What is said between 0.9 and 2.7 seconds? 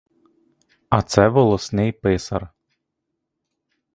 це волосний писар.